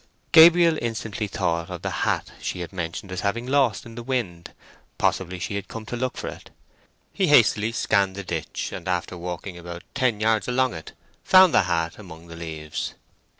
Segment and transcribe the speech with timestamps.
[0.31, 4.51] Gabriel instantly thought of the hat she had mentioned as having lost in the wind;
[4.97, 6.49] possibly she had come to look for it.
[7.13, 10.93] He hastily scanned the ditch and after walking about ten yards along it
[11.23, 12.95] found the hat among the leaves.